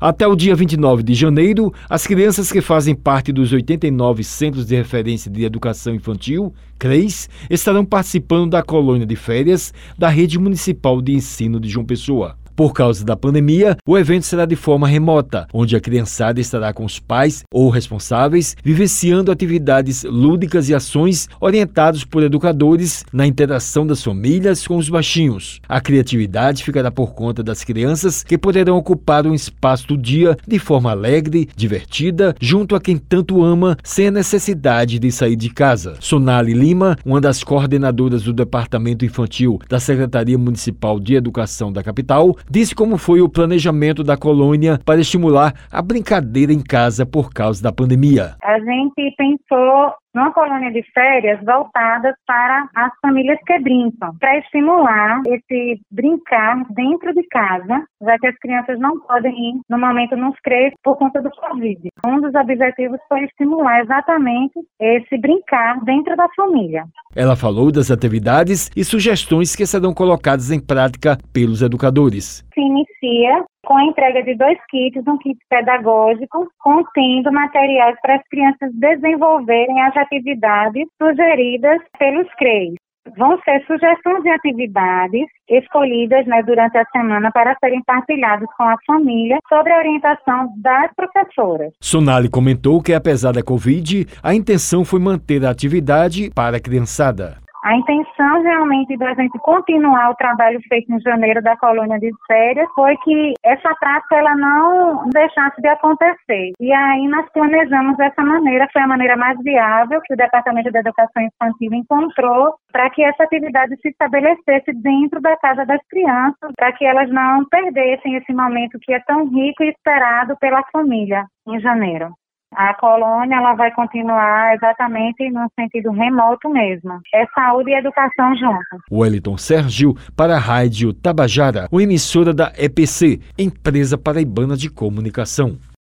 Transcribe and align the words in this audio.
Até 0.00 0.26
o 0.26 0.36
dia 0.36 0.54
29 0.54 1.02
de 1.02 1.14
janeiro, 1.14 1.72
as 1.88 2.06
crianças 2.06 2.52
que 2.52 2.60
fazem 2.60 2.94
parte 2.94 3.32
dos 3.32 3.52
89 3.52 4.22
Centros 4.22 4.66
de 4.66 4.76
Referência 4.76 5.30
de 5.30 5.44
Educação 5.44 5.94
Infantil, 5.94 6.52
CREIS, 6.78 7.30
estarão 7.48 7.84
participando 7.84 8.50
da 8.50 8.62
colônia 8.62 9.06
de 9.06 9.16
férias 9.16 9.72
da 9.96 10.08
Rede 10.08 10.38
Municipal 10.38 11.00
de 11.00 11.12
Ensino 11.12 11.58
de 11.58 11.68
João 11.68 11.86
Pessoa. 11.86 12.36
Por 12.56 12.72
causa 12.72 13.04
da 13.04 13.14
pandemia, 13.14 13.76
o 13.86 13.98
evento 13.98 14.24
será 14.24 14.46
de 14.46 14.56
forma 14.56 14.88
remota, 14.88 15.46
onde 15.52 15.76
a 15.76 15.80
criançada 15.80 16.40
estará 16.40 16.72
com 16.72 16.86
os 16.86 16.98
pais 16.98 17.44
ou 17.52 17.68
responsáveis, 17.68 18.56
vivenciando 18.64 19.30
atividades 19.30 20.04
lúdicas 20.04 20.70
e 20.70 20.74
ações 20.74 21.28
orientados 21.38 22.02
por 22.02 22.22
educadores 22.22 23.04
na 23.12 23.26
interação 23.26 23.86
das 23.86 24.02
famílias 24.02 24.66
com 24.66 24.78
os 24.78 24.88
baixinhos. 24.88 25.60
A 25.68 25.82
criatividade 25.82 26.64
ficará 26.64 26.90
por 26.90 27.12
conta 27.14 27.42
das 27.42 27.62
crianças 27.62 28.24
que 28.24 28.38
poderão 28.38 28.78
ocupar 28.78 29.26
um 29.26 29.34
espaço 29.34 29.88
do 29.88 29.98
dia 29.98 30.34
de 30.48 30.58
forma 30.58 30.90
alegre, 30.90 31.50
divertida, 31.54 32.34
junto 32.40 32.74
a 32.74 32.80
quem 32.80 32.96
tanto 32.96 33.44
ama, 33.44 33.76
sem 33.84 34.06
a 34.06 34.10
necessidade 34.10 34.98
de 34.98 35.12
sair 35.12 35.36
de 35.36 35.50
casa. 35.50 35.96
Sonali 36.00 36.54
Lima, 36.54 36.96
uma 37.04 37.20
das 37.20 37.44
coordenadoras 37.44 38.22
do 38.22 38.32
Departamento 38.32 39.04
Infantil 39.04 39.60
da 39.68 39.78
Secretaria 39.78 40.38
Municipal 40.38 40.98
de 40.98 41.16
Educação 41.16 41.70
da 41.70 41.82
capital, 41.82 42.34
disse 42.50 42.74
como 42.74 42.98
foi 42.98 43.20
o 43.20 43.28
planejamento 43.28 44.02
da 44.02 44.16
colônia 44.16 44.78
para 44.84 45.00
estimular 45.00 45.54
a 45.70 45.82
brincadeira 45.82 46.52
em 46.52 46.62
casa 46.62 47.04
por 47.04 47.32
causa 47.32 47.62
da 47.62 47.72
pandemia. 47.72 48.36
A 48.42 48.58
gente 48.58 49.14
pensou 49.16 49.92
numa 50.16 50.32
colônia 50.32 50.72
de 50.72 50.82
férias 50.94 51.38
voltadas 51.44 52.14
para 52.26 52.66
as 52.74 52.90
famílias 53.02 53.38
que 53.46 53.58
brincam, 53.58 54.16
para 54.18 54.38
estimular 54.38 55.20
esse 55.26 55.78
brincar 55.90 56.64
dentro 56.70 57.12
de 57.12 57.22
casa, 57.28 57.84
já 58.02 58.18
que 58.18 58.26
as 58.26 58.38
crianças 58.38 58.78
não 58.78 58.98
podem 59.00 59.32
ir 59.32 59.60
no 59.68 59.78
momento 59.78 60.16
nos 60.16 60.34
CREs 60.40 60.72
por 60.82 60.96
conta 60.96 61.20
do 61.20 61.30
Covid. 61.30 61.88
Um 62.06 62.20
dos 62.22 62.34
objetivos 62.34 62.98
foi 63.10 63.24
estimular 63.24 63.82
exatamente 63.82 64.54
esse 64.80 65.18
brincar 65.18 65.84
dentro 65.84 66.16
da 66.16 66.26
família. 66.34 66.84
Ela 67.14 67.36
falou 67.36 67.70
das 67.70 67.90
atividades 67.90 68.70
e 68.74 68.82
sugestões 68.84 69.54
que 69.54 69.66
serão 69.66 69.92
colocadas 69.92 70.50
em 70.50 70.60
prática 70.60 71.18
pelos 71.30 71.60
educadores. 71.60 72.45
Se 72.56 72.62
inicia 72.62 73.44
com 73.66 73.76
a 73.76 73.84
entrega 73.84 74.22
de 74.22 74.34
dois 74.34 74.58
kits, 74.70 75.06
um 75.06 75.18
kit 75.18 75.38
pedagógico 75.50 76.48
contendo 76.58 77.30
materiais 77.30 77.96
para 78.00 78.16
as 78.16 78.22
crianças 78.30 78.72
desenvolverem 78.72 79.78
as 79.82 79.94
atividades 79.94 80.86
sugeridas 80.96 81.82
pelos 81.98 82.26
CREs. 82.38 82.74
Vão 83.14 83.38
ser 83.42 83.62
sugestões 83.66 84.22
de 84.22 84.30
atividades 84.30 85.26
escolhidas 85.48 86.26
né, 86.26 86.42
durante 86.42 86.78
a 86.78 86.84
semana 86.86 87.30
para 87.30 87.54
serem 87.62 87.82
partilhadas 87.84 88.48
com 88.56 88.64
a 88.64 88.76
família 88.86 89.38
sobre 89.50 89.72
a 89.72 89.78
orientação 89.78 90.48
das 90.56 90.90
professoras. 90.96 91.74
Sonali 91.80 92.30
comentou 92.30 92.82
que, 92.82 92.94
apesar 92.94 93.32
da 93.32 93.42
Covid, 93.42 94.06
a 94.22 94.34
intenção 94.34 94.82
foi 94.82 94.98
manter 94.98 95.44
a 95.44 95.50
atividade 95.50 96.30
para 96.34 96.56
a 96.56 96.60
criançada. 96.60 97.45
A 97.66 97.74
intenção 97.74 98.42
realmente 98.42 98.96
da 98.96 99.12
gente 99.14 99.36
continuar 99.40 100.10
o 100.10 100.14
trabalho 100.14 100.60
feito 100.68 100.92
em 100.92 101.00
janeiro 101.00 101.42
da 101.42 101.56
colônia 101.56 101.98
de 101.98 102.12
férias 102.24 102.68
foi 102.76 102.96
que 102.98 103.34
essa 103.44 103.74
prática 103.74 104.14
ela 104.14 104.36
não 104.36 105.08
deixasse 105.10 105.60
de 105.60 105.66
acontecer. 105.66 106.52
E 106.60 106.72
aí 106.72 107.08
nós 107.08 107.28
planejamos 107.32 107.96
dessa 107.96 108.22
maneira, 108.22 108.68
foi 108.72 108.82
a 108.82 108.86
maneira 108.86 109.16
mais 109.16 109.36
viável 109.42 110.00
que 110.02 110.14
o 110.14 110.16
Departamento 110.16 110.70
de 110.70 110.78
Educação 110.78 111.20
Infantil 111.20 111.74
encontrou 111.74 112.54
para 112.70 112.88
que 112.88 113.02
essa 113.02 113.24
atividade 113.24 113.74
se 113.82 113.88
estabelecesse 113.88 114.72
dentro 114.72 115.20
da 115.20 115.36
casa 115.36 115.66
das 115.66 115.80
crianças, 115.88 116.52
para 116.56 116.70
que 116.70 116.84
elas 116.84 117.10
não 117.10 117.44
perdessem 117.46 118.14
esse 118.14 118.32
momento 118.32 118.78
que 118.80 118.92
é 118.92 119.00
tão 119.00 119.24
rico 119.26 119.64
e 119.64 119.70
esperado 119.70 120.36
pela 120.38 120.62
família 120.70 121.24
em 121.48 121.58
janeiro. 121.58 122.14
A 122.56 122.72
colônia 122.72 123.36
ela 123.36 123.52
vai 123.52 123.70
continuar 123.72 124.54
exatamente 124.54 125.30
no 125.30 125.46
sentido 125.54 125.90
remoto 125.90 126.48
mesmo. 126.48 127.00
É 127.14 127.26
saúde 127.34 127.70
e 127.70 127.74
educação 127.74 128.34
juntos. 128.34 128.80
Wellington 128.90 129.36
Sérgio 129.36 129.94
para 130.16 130.36
a 130.36 130.38
Rádio 130.38 130.94
Tabajara, 130.94 131.68
uma 131.70 131.82
emissora 131.82 132.32
da 132.32 132.50
EPC, 132.56 133.20
Empresa 133.38 133.98
Paraibana 133.98 134.56
de 134.56 134.70
Comunicação. 134.70 135.58